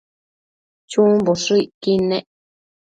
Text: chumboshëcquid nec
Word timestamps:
chumboshëcquid 0.89 2.01
nec 2.09 2.25